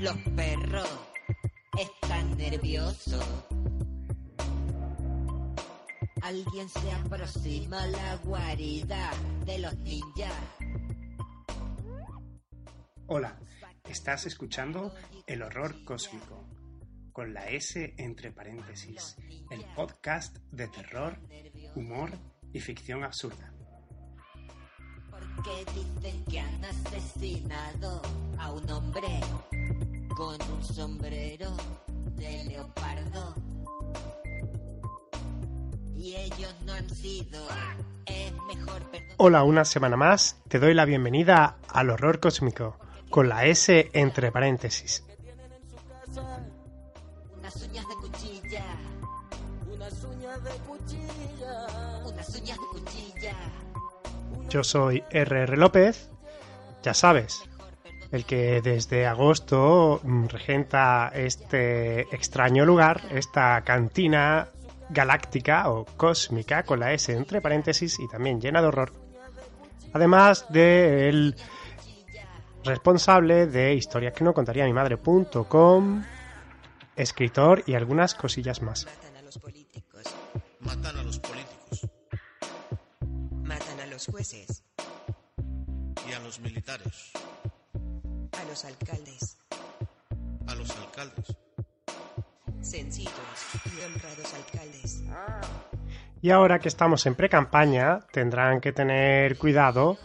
Los 0.00 0.16
perros 0.34 0.88
están 1.78 2.34
nerviosos. 2.38 3.22
Alguien 6.22 6.70
se 6.70 6.90
aproxima 6.90 7.82
a 7.82 7.86
la 7.86 8.16
guarida 8.16 9.10
de 9.44 9.58
los 9.58 9.76
ninjas. 9.76 10.32
Hola, 13.08 13.38
estás 13.90 14.24
escuchando 14.24 14.94
El 15.26 15.42
Horror 15.42 15.84
Cósmico, 15.84 16.48
con 17.12 17.34
la 17.34 17.50
S 17.50 17.92
entre 17.98 18.32
paréntesis, 18.32 19.18
el 19.50 19.62
podcast 19.76 20.38
de 20.50 20.66
terror, 20.68 21.18
humor 21.74 22.12
y 22.54 22.60
ficción 22.60 23.04
absurda. 23.04 23.52
Porque 25.10 25.50
dicen 25.74 26.24
que 26.24 26.40
han 26.40 26.64
asesinado 26.64 28.00
a 28.38 28.50
un 28.50 28.70
hombre 28.70 29.20
con 30.20 30.36
un 30.52 30.62
sombrero 30.62 31.50
de 32.16 32.44
leopardo. 32.44 33.34
Y 35.96 36.14
ellos 36.14 36.54
no 36.66 36.74
han 36.74 36.90
sido. 36.90 37.40
Es 38.04 38.30
mejor 38.54 38.82
perdonar. 38.90 39.14
Hola, 39.16 39.44
una 39.44 39.64
semana 39.64 39.96
más, 39.96 40.36
te 40.48 40.58
doy 40.58 40.74
la 40.74 40.84
bienvenida 40.84 41.56
al 41.68 41.88
Horror 41.88 42.20
Cósmico, 42.20 42.76
con 43.08 43.30
la 43.30 43.46
S 43.46 43.88
entre 43.94 44.30
paréntesis. 44.30 45.06
Unas 47.38 47.56
uñas 47.56 47.88
de 47.88 47.94
cuchilla. 47.94 48.64
Unas 49.72 50.04
uñas 50.04 50.44
de 50.44 50.50
cuchilla. 50.50 52.02
Unas 52.04 52.28
uñas 52.36 52.58
de 52.58 52.66
cuchilla. 52.78 53.36
Yo 54.50 54.64
soy 54.64 55.02
RR 55.10 55.56
López, 55.56 56.10
ya 56.82 56.92
sabes, 56.92 57.42
el 58.10 58.24
que 58.24 58.60
desde 58.60 59.06
agosto 59.06 60.00
mm, 60.02 60.26
regenta 60.26 61.10
este 61.14 62.02
extraño 62.14 62.64
lugar, 62.64 63.02
esta 63.10 63.60
cantina 63.62 64.48
galáctica 64.88 65.70
o 65.70 65.84
cósmica 65.84 66.64
con 66.64 66.80
la 66.80 66.92
S 66.92 67.12
entre 67.12 67.40
paréntesis 67.40 67.98
y 68.00 68.08
también 68.08 68.40
llena 68.40 68.60
de 68.60 68.68
horror. 68.68 68.92
Además 69.92 70.46
de 70.50 71.08
el 71.08 71.36
responsable 72.64 73.46
de 73.46 73.74
historias 73.74 74.12
que 74.12 74.24
no 74.24 74.34
contaría 74.34 74.64
mi 74.64 74.72
madre.com, 74.72 76.04
escritor 76.96 77.62
y 77.66 77.74
algunas 77.74 78.14
cosillas 78.14 78.60
más. 78.62 78.86
Matan 78.86 79.16
a 79.16 79.22
los 79.22 79.38
políticos. 79.38 80.16
Matan 80.60 80.96
a 80.96 81.02
los 81.02 81.18
políticos 81.18 81.60
Matan 83.42 83.80
a 83.80 83.86
los 83.86 84.06
jueces. 84.06 84.64
y 86.08 86.12
a 86.12 86.20
los 86.20 86.40
militares, 86.40 87.12
los 88.50 88.64
alcaldes. 88.64 89.38
a 90.48 90.54
los 90.56 90.70
alcaldes. 90.70 91.36
Sencillos 92.60 93.12
y 93.66 93.84
honrados 93.84 94.34
alcaldes. 94.34 95.02
Y 96.20 96.30
ahora 96.30 96.58
que 96.58 96.66
estamos 96.66 97.06
en 97.06 97.14
pre-campaña, 97.14 98.00
tendrán 98.12 98.60
que 98.60 98.72
tener 98.72 99.38
cuidado 99.38 99.98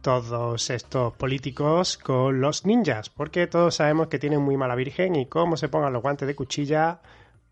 todos 0.00 0.70
estos 0.70 1.12
políticos 1.12 1.98
con 1.98 2.40
los 2.40 2.64
ninjas, 2.64 3.10
porque 3.10 3.46
todos 3.46 3.74
sabemos 3.74 4.08
que 4.08 4.18
tienen 4.18 4.40
muy 4.40 4.56
mala 4.56 4.76
virgen 4.76 5.14
y 5.14 5.26
como 5.26 5.58
se 5.58 5.68
pongan 5.68 5.92
los 5.92 6.00
guantes 6.00 6.26
de 6.26 6.34
cuchilla, 6.34 7.02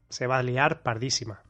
se 0.09 0.27
va 0.27 0.39
a 0.39 0.43
liar 0.43 0.81
pardísima. 0.81 1.43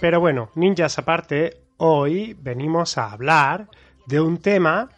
Pero 0.00 0.20
bueno, 0.20 0.50
ninjas 0.54 0.98
aparte, 0.98 1.62
hoy 1.78 2.36
venimos 2.40 2.98
a 2.98 3.12
hablar 3.12 3.68
de 4.06 4.20
un 4.20 4.38
tema 4.38 4.90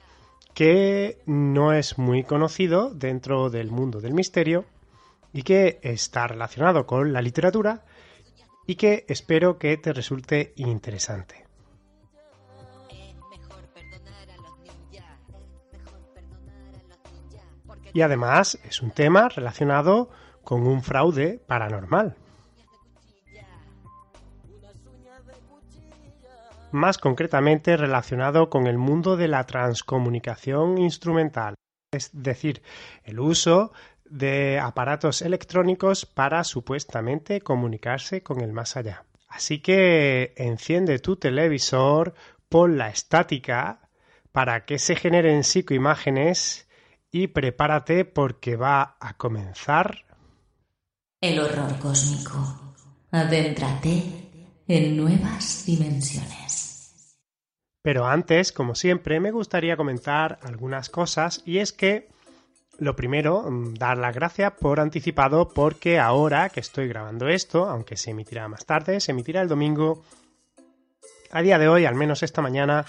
que 0.54 1.18
no 1.24 1.72
es 1.72 1.98
muy 1.98 2.24
conocido 2.24 2.90
dentro 2.92 3.48
del 3.48 3.70
mundo 3.70 4.00
del 4.00 4.12
misterio 4.12 4.64
y 5.32 5.42
que 5.42 5.78
está 5.82 6.26
relacionado 6.26 6.84
con 6.84 7.12
la 7.12 7.22
literatura 7.22 7.84
y 8.66 8.74
que 8.74 9.04
espero 9.08 9.56
que 9.56 9.76
te 9.76 9.92
resulte 9.92 10.52
interesante. 10.56 11.46
Y 17.94 18.02
además 18.02 18.58
es 18.64 18.82
un 18.82 18.90
tema 18.90 19.28
relacionado 19.28 20.10
con 20.42 20.66
un 20.66 20.82
fraude 20.82 21.40
paranormal. 21.46 22.16
Más 26.70 26.98
concretamente 26.98 27.76
relacionado 27.76 28.50
con 28.50 28.66
el 28.66 28.76
mundo 28.76 29.16
de 29.16 29.28
la 29.28 29.44
transcomunicación 29.44 30.76
instrumental, 30.76 31.54
es 31.92 32.10
decir, 32.12 32.62
el 33.04 33.20
uso 33.20 33.72
de 34.04 34.58
aparatos 34.58 35.22
electrónicos 35.22 36.04
para 36.04 36.44
supuestamente 36.44 37.40
comunicarse 37.40 38.22
con 38.22 38.42
el 38.42 38.52
más 38.52 38.76
allá. 38.76 39.04
Así 39.28 39.60
que 39.60 40.34
enciende 40.36 40.98
tu 40.98 41.16
televisor, 41.16 42.14
pon 42.48 42.76
la 42.76 42.88
estática 42.88 43.88
para 44.32 44.64
que 44.66 44.78
se 44.78 44.94
generen 44.94 45.44
psicoimágenes 45.44 46.68
y 47.10 47.28
prepárate 47.28 48.04
porque 48.04 48.56
va 48.56 48.96
a 49.00 49.16
comenzar 49.16 50.04
El 51.20 51.40
horror 51.40 51.78
cósmico. 51.78 52.74
Adéntrate 53.10 54.27
en 54.68 54.96
nuevas 54.98 55.64
dimensiones. 55.66 57.16
Pero 57.82 58.06
antes, 58.06 58.52
como 58.52 58.74
siempre, 58.74 59.18
me 59.18 59.30
gustaría 59.30 59.76
comentar 59.76 60.38
algunas 60.42 60.90
cosas 60.90 61.42
y 61.46 61.58
es 61.58 61.72
que 61.72 62.08
lo 62.78 62.94
primero, 62.94 63.42
mm, 63.50 63.74
dar 63.74 63.96
las 63.96 64.14
gracias 64.14 64.52
por 64.52 64.78
anticipado 64.78 65.48
porque 65.48 65.98
ahora 65.98 66.50
que 66.50 66.60
estoy 66.60 66.86
grabando 66.86 67.28
esto, 67.28 67.68
aunque 67.68 67.96
se 67.96 68.10
emitirá 68.10 68.46
más 68.46 68.66
tarde, 68.66 69.00
se 69.00 69.12
emitirá 69.12 69.40
el 69.40 69.48
domingo, 69.48 70.04
a 71.30 71.42
día 71.42 71.58
de 71.58 71.68
hoy, 71.68 71.86
al 71.86 71.94
menos 71.94 72.22
esta 72.22 72.42
mañana, 72.42 72.84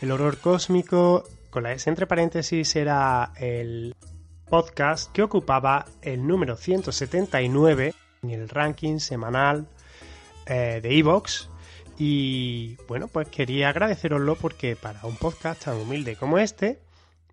el 0.00 0.10
horror 0.10 0.38
cósmico, 0.38 1.24
con 1.50 1.62
la 1.62 1.72
S 1.72 1.88
entre 1.88 2.06
paréntesis, 2.06 2.74
era 2.76 3.32
el 3.36 3.94
podcast 4.48 5.12
que 5.12 5.22
ocupaba 5.22 5.86
el 6.02 6.26
número 6.26 6.56
179 6.56 7.94
en 8.22 8.30
el 8.30 8.48
ranking 8.48 8.98
semanal 8.98 9.68
eh, 10.50 10.80
de 10.82 10.98
Evox. 10.98 11.48
Y 11.96 12.76
bueno, 12.88 13.08
pues 13.08 13.28
quería 13.28 13.68
agradeceroslo 13.68 14.34
porque 14.34 14.74
para 14.74 15.04
un 15.04 15.16
podcast 15.16 15.64
tan 15.64 15.76
humilde 15.76 16.16
como 16.16 16.38
este, 16.38 16.80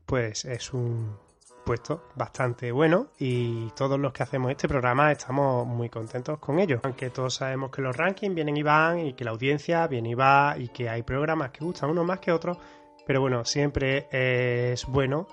pues 0.05 0.45
es 0.45 0.73
un 0.73 1.17
puesto 1.66 2.09
bastante 2.16 2.72
bueno 2.72 3.07
y 3.19 3.69
todos 3.72 4.00
los 4.00 4.13
que 4.13 4.23
hacemos 4.23 4.51
este 4.51 4.69
programa 4.69 5.11
estamos 5.11 5.66
muy 5.66 5.89
contentos 5.89 6.39
con 6.39 6.59
ello. 6.59 6.79
Aunque 6.83 7.09
todos 7.09 7.33
sabemos 7.35 7.72
que 7.72 7.81
los 7.81 7.95
rankings 7.95 8.35
vienen 8.35 8.56
y 8.56 8.63
van 8.63 9.00
y 9.00 9.13
que 9.13 9.25
la 9.25 9.31
audiencia 9.31 9.88
viene 9.88 10.09
y 10.09 10.13
va 10.13 10.56
y 10.57 10.67
que 10.69 10.88
hay 10.88 11.03
programas 11.03 11.51
que 11.51 11.66
gustan 11.66 11.89
unos 11.89 12.06
más 12.06 12.19
que 12.19 12.31
otros, 12.31 12.57
pero 13.06 13.19
bueno, 13.19 13.45
siempre 13.45 14.07
es 14.12 14.86
bueno 14.86 15.27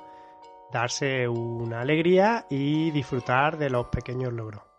darse 0.73 1.29
una 1.29 1.83
alegría 1.83 2.47
y 2.51 2.91
disfrutar 2.93 3.59
de 3.59 3.71
los 3.71 3.87
pequeños 3.87 4.33
logros. 4.33 4.74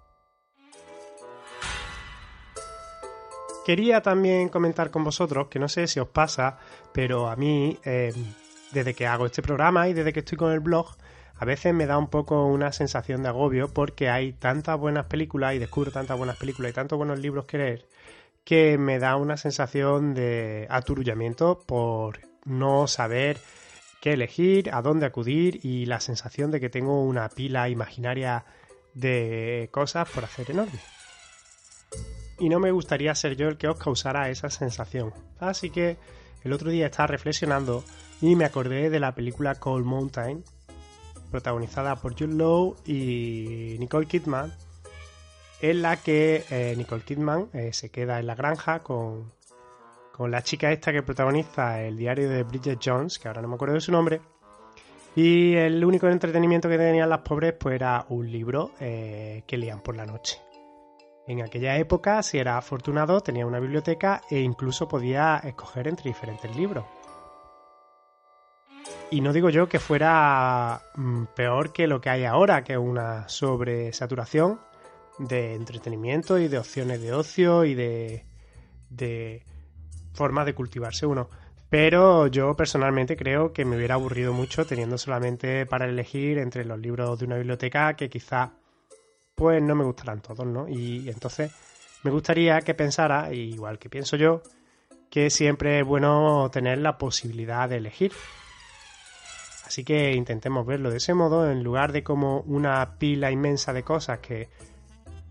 Quería 3.66 4.02
también 4.02 4.50
comentar 4.50 4.92
con 4.92 5.04
vosotros, 5.04 5.48
que 5.48 5.58
no 5.58 5.68
sé 5.68 5.88
si 5.88 6.00
os 6.00 6.08
pasa, 6.08 6.60
pero 6.94 7.28
a 7.28 7.36
mí, 7.36 7.80
eh, 7.84 8.14
desde 8.72 8.94
que 8.94 9.08
hago 9.08 9.26
este 9.26 9.42
programa 9.42 9.90
y 9.90 9.94
desde 9.94 10.14
que 10.14 10.20
estoy 10.20 10.38
con 10.38 10.52
el 10.52 10.60
blog, 10.60 10.96
a 11.38 11.46
veces 11.46 11.74
me 11.74 11.88
da 11.88 11.98
un 11.98 12.08
poco 12.08 12.46
una 12.46 12.72
sensación 12.72 13.24
de 13.24 13.30
agobio 13.30 13.74
porque 13.74 14.10
hay 14.10 14.34
tantas 14.34 14.80
buenas 14.80 15.08
películas 15.08 15.56
y 15.56 15.60
descubro 15.60 15.92
tantas 15.92 16.18
buenas 16.18 16.38
películas 16.38 16.72
y 16.72 16.74
tantos 16.76 16.98
buenos 16.98 17.20
libros 17.20 17.46
que 17.46 17.58
leer 17.58 17.86
que 18.46 18.78
me 18.78 19.00
da 19.00 19.16
una 19.18 19.38
sensación 19.38 20.14
de 20.14 20.68
aturullamiento 20.70 21.60
por 21.66 22.20
no 22.46 22.88
saber 22.88 23.40
qué 24.00 24.14
elegir, 24.14 24.70
a 24.72 24.84
dónde 24.84 25.08
acudir 25.08 25.60
y 25.66 25.88
la 25.88 26.00
sensación 26.00 26.52
de 26.52 26.60
que 26.60 26.70
tengo 26.70 27.04
una 27.04 27.28
pila 27.30 27.68
imaginaria 27.70 28.46
de 28.94 29.68
cosas 29.72 30.08
por 30.08 30.24
hacer 30.24 30.52
enorme. 30.52 30.95
Y 32.40 32.50
no 32.50 32.60
me 32.60 32.72
gustaría 32.72 33.16
ser 33.16 33.36
yo 33.36 33.48
el 33.48 33.58
que 33.58 33.68
os 33.68 33.78
causara 33.78 34.30
esa 34.30 34.50
sensación. 34.50 35.14
Así 35.40 35.70
que 35.70 35.98
el 36.44 36.54
otro 36.54 36.70
día 36.70 36.88
estaba 36.88 37.08
reflexionando 37.08 37.84
y 38.22 38.36
me 38.36 38.46
acordé 38.46 38.90
de 38.90 39.00
la 39.00 39.16
película 39.16 39.56
Cold 39.56 39.86
Mountain, 39.86 40.44
protagonizada 41.32 41.96
por 41.96 42.14
Jude 42.14 42.36
Law 42.36 42.76
y 42.86 43.76
Nicole 43.80 44.08
Kidman, 44.08 44.54
en 45.62 45.82
la 45.82 45.98
que 45.98 46.46
eh, 46.50 46.76
Nicole 46.78 47.04
Kidman 47.04 47.50
eh, 47.54 47.74
se 47.74 47.90
queda 47.90 48.20
en 48.20 48.28
la 48.28 48.36
granja 48.36 48.84
con, 48.84 49.32
con 50.12 50.32
la 50.32 50.44
chica 50.44 50.72
esta 50.72 50.92
que 50.92 51.04
protagoniza 51.04 51.82
el 51.82 51.98
diario 51.98 52.30
de 52.30 52.44
Bridget 52.44 52.80
Jones, 52.84 53.20
que 53.20 53.28
ahora 53.28 53.42
no 53.42 53.48
me 53.48 53.56
acuerdo 53.56 53.76
de 53.76 53.82
su 53.82 53.92
nombre, 53.92 54.22
y 55.16 55.56
el 55.56 55.84
único 55.84 56.08
entretenimiento 56.08 56.70
que 56.70 56.78
tenían 56.78 57.10
las 57.10 57.20
pobres 57.20 57.54
pues 57.60 57.76
era 57.76 58.06
un 58.10 58.30
libro 58.30 58.72
eh, 58.80 59.44
que 59.48 59.58
leían 59.58 59.82
por 59.82 59.96
la 59.96 60.06
noche. 60.06 60.45
En 61.28 61.42
aquella 61.42 61.78
época, 61.78 62.22
si 62.22 62.38
era 62.38 62.58
afortunado, 62.58 63.22
tenía 63.22 63.48
una 63.48 63.60
biblioteca 63.60 64.22
e 64.30 64.40
incluso 64.40 64.88
podía 64.88 65.42
escoger 65.44 65.88
entre 65.88 66.10
diferentes 66.10 66.56
libros. 66.56 66.86
Y 69.10 69.22
no 69.22 69.34
digo 69.34 69.50
yo 69.50 69.68
que 69.68 69.80
fuera 69.80 70.82
mm, 70.96 71.26
peor 71.36 71.72
que 71.72 71.88
lo 71.88 72.02
que 72.02 72.10
hay 72.10 72.26
ahora, 72.26 72.64
que 72.64 72.74
es 72.74 72.80
una 72.80 73.28
sobresaturación 73.30 74.60
de 75.18 75.56
entretenimiento 75.56 76.38
y 76.38 76.48
de 76.48 76.58
opciones 76.58 77.02
de 77.02 77.14
ocio 77.14 77.66
y 77.66 77.74
de, 77.74 78.26
de 78.90 79.44
formas 80.14 80.46
de 80.46 80.54
cultivarse 80.54 81.06
uno. 81.06 81.30
Pero 81.70 82.28
yo 82.28 82.56
personalmente 82.56 83.16
creo 83.16 83.52
que 83.52 83.66
me 83.66 83.76
hubiera 83.76 83.96
aburrido 83.96 84.34
mucho 84.34 84.66
teniendo 84.66 84.98
solamente 84.98 85.66
para 85.66 85.86
elegir 85.86 86.38
entre 86.38 86.66
los 86.66 86.80
libros 86.80 87.18
de 87.20 87.26
una 87.26 87.38
biblioteca 87.38 87.96
que 87.96 88.10
quizá 88.10 88.54
pues 89.36 89.62
no 89.62 89.76
me 89.76 89.84
gustarán 89.84 90.22
todos, 90.22 90.46
¿no? 90.46 90.68
Y 90.68 91.10
entonces 91.10 91.52
me 92.04 92.12
gustaría 92.12 92.62
que 92.62 92.74
pensara, 92.74 93.34
igual 93.34 93.78
que 93.78 93.90
pienso 93.90 94.16
yo, 94.16 94.42
que 95.10 95.30
siempre 95.30 95.80
es 95.80 95.86
bueno 95.86 96.50
tener 96.52 96.80
la 96.80 96.98
posibilidad 96.98 97.70
de 97.70 97.78
elegir. 97.78 98.14
Así 99.66 99.84
que 99.84 100.14
intentemos 100.14 100.66
verlo 100.66 100.90
de 100.90 100.98
ese 100.98 101.14
modo, 101.14 101.50
en 101.50 101.64
lugar 101.64 101.92
de 101.92 102.04
como 102.04 102.42
una 102.42 102.98
pila 102.98 103.32
inmensa 103.32 103.74
de 103.74 103.84
cosas 103.84 104.20
que 104.20 104.50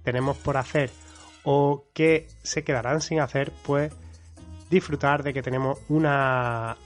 tenemos 0.02 0.36
por 0.36 0.56
hacer 0.56 0.90
o 1.44 1.84
que 1.94 2.26
se 2.42 2.64
quedarán 2.64 3.00
sin 3.00 3.20
hacer, 3.20 3.52
pues 3.64 3.92
disfrutar 4.70 5.22
de 5.22 5.32
que 5.32 5.42
tenemos 5.42 5.78
una 5.88 6.76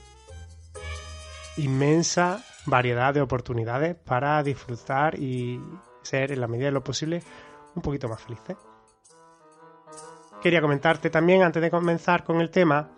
inmensa 1.57 2.43
variedad 2.65 3.13
de 3.13 3.21
oportunidades 3.21 3.95
para 3.95 4.41
disfrutar 4.43 5.17
y 5.17 5.59
ser, 6.09 6.31
en 6.31 6.41
la 6.41 6.47
medida 6.47 6.65
de 6.65 6.73
lo 6.73 6.83
posible, 6.83 7.21
un 7.75 7.81
poquito 7.81 8.07
más 8.07 8.21
felices. 8.21 8.57
Quería 10.41 10.61
comentarte 10.61 11.09
también, 11.09 11.43
antes 11.43 11.61
de 11.61 11.69
comenzar 11.69 12.23
con 12.23 12.39
el 12.39 12.49
tema, 12.49 12.89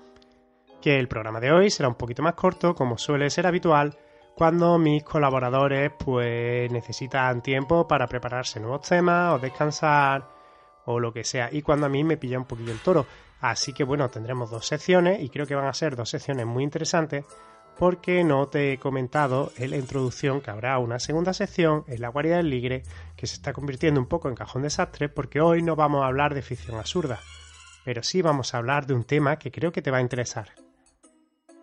que 0.82 1.00
el 1.00 1.08
programa 1.08 1.40
de 1.40 1.52
hoy 1.52 1.70
será 1.70 1.90
un 1.90 1.96
poquito 1.96 2.22
más 2.24 2.36
corto, 2.36 2.76
como 2.76 2.98
suele 2.98 3.30
ser 3.30 3.48
habitual, 3.48 3.98
cuando 4.36 4.78
mis 4.78 5.04
colaboradores 5.04 5.92
pues 6.04 6.72
necesitan 6.72 7.42
tiempo 7.42 7.88
para 7.88 8.08
prepararse 8.08 8.60
nuevos 8.60 8.88
temas 8.88 9.36
o 9.36 9.40
descansar 9.40 10.28
o 10.86 11.00
lo 11.00 11.12
que 11.14 11.24
sea, 11.24 11.50
y 11.52 11.62
cuando 11.62 11.86
a 11.86 11.90
mí 11.90 12.04
me 12.04 12.18
pilla 12.18 12.40
un 12.40 12.46
poquillo 12.46 12.72
el 12.72 12.80
toro. 12.80 13.06
Así 13.42 13.74
que 13.74 13.84
bueno, 13.84 14.10
tendremos 14.10 14.50
dos 14.52 14.66
secciones 14.66 15.22
y 15.22 15.30
creo 15.30 15.46
que 15.46 15.56
van 15.56 15.68
a 15.68 15.74
ser 15.74 15.96
dos 15.96 16.10
secciones 16.10 16.46
muy 16.46 16.64
interesantes 16.64 17.26
porque 17.78 18.24
no 18.24 18.48
te 18.48 18.74
he 18.74 18.78
comentado 18.78 19.52
en 19.58 19.72
la 19.72 19.78
introducción 19.78 20.42
que 20.42 20.52
habrá 20.52 20.78
una 20.78 21.00
segunda 21.00 21.34
sección 21.34 21.84
en 21.88 22.02
la 22.02 22.10
guarida 22.10 22.38
del 22.38 22.50
ligre 22.50 22.84
que 23.16 23.28
se 23.28 23.36
está 23.36 23.54
convirtiendo 23.54 24.00
un 24.00 24.08
poco 24.08 24.30
en 24.30 24.36
cajón 24.36 24.62
desastre 24.62 25.10
porque 25.10 25.42
hoy 25.42 25.62
no 25.62 25.76
vamos 25.76 26.04
a 26.04 26.08
hablar 26.08 26.34
de 26.34 26.42
ficción 26.42 26.78
absurda, 26.78 27.20
pero 27.84 28.04
sí 28.04 28.22
vamos 28.22 28.54
a 28.54 28.58
hablar 28.58 28.86
de 28.86 28.94
un 28.94 29.04
tema 29.04 29.38
que 29.38 29.52
creo 29.52 29.72
que 29.72 29.82
te 29.82 29.92
va 29.92 29.98
a 29.98 30.02
interesar, 30.02 30.50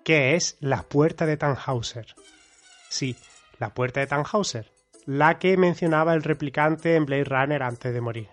que 0.04 0.34
es 0.34 0.56
la 0.60 0.82
puerta 0.82 1.26
de 1.26 1.36
Tannhauser. 1.36 2.14
Sí, 2.88 3.16
la 3.58 3.74
puerta 3.74 4.00
de 4.00 4.06
Tannhauser, 4.06 4.72
la 5.06 5.38
que 5.38 5.56
mencionaba 5.56 6.14
el 6.14 6.22
replicante 6.22 6.96
en 6.96 7.06
Blade 7.06 7.24
Runner 7.24 7.62
antes 7.62 7.92
de 7.92 8.00
morir. 8.00 8.28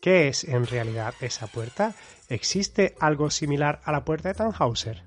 ¿Qué 0.00 0.28
es 0.28 0.44
en 0.44 0.66
realidad 0.66 1.14
esa 1.20 1.48
puerta? 1.48 1.94
¿Existe 2.28 2.94
algo 3.00 3.30
similar 3.30 3.80
a 3.84 3.92
la 3.92 4.04
puerta 4.04 4.28
de 4.28 4.34
Tannhauser? 4.34 5.02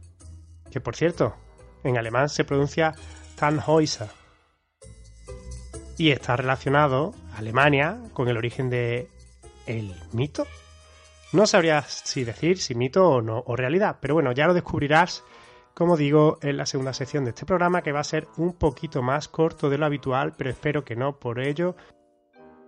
Que 0.69 0.81
por 0.81 0.95
cierto, 0.95 1.35
en 1.83 1.97
alemán 1.97 2.29
se 2.29 2.43
pronuncia 2.43 2.93
Tannhäuser. 3.35 4.09
Y 5.97 6.11
está 6.11 6.35
relacionado 6.35 7.13
Alemania 7.35 7.99
con 8.13 8.27
el 8.27 8.37
origen 8.37 8.69
de 8.69 9.07
el 9.67 9.95
mito. 10.13 10.47
No 11.33 11.45
sabría 11.45 11.81
si 11.83 12.23
decir 12.23 12.57
si 12.57 12.75
mito 12.75 13.09
o 13.09 13.21
no 13.21 13.43
o 13.45 13.55
realidad, 13.55 13.97
pero 14.01 14.15
bueno, 14.15 14.31
ya 14.31 14.47
lo 14.47 14.53
descubrirás, 14.53 15.23
como 15.73 15.95
digo, 15.95 16.37
en 16.41 16.57
la 16.57 16.65
segunda 16.65 16.93
sección 16.93 17.23
de 17.23 17.29
este 17.29 17.45
programa 17.45 17.81
que 17.81 17.93
va 17.93 18.01
a 18.01 18.05
ser 18.05 18.27
un 18.37 18.53
poquito 18.53 19.01
más 19.01 19.27
corto 19.27 19.69
de 19.69 19.77
lo 19.77 19.85
habitual, 19.85 20.33
pero 20.37 20.49
espero 20.49 20.83
que 20.83 20.95
no 20.95 21.19
por 21.19 21.39
ello 21.39 21.75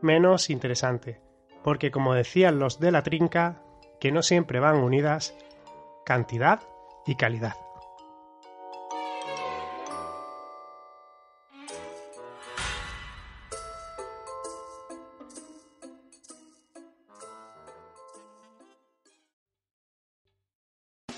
menos 0.01 0.50
interesante, 0.50 1.21
porque 1.63 1.92
como 1.92 2.13
decían 2.13 2.60
los 2.60 2.80
de 2.80 2.92
la 2.92 3.04
trinca, 3.04 3.62
que 4.00 4.12
no 4.12 4.21
siempre 4.21 4.60
van 4.60 4.77
unidas 4.77 5.36
cantidad 6.06 6.62
y 7.06 7.15
calidad. 7.15 7.56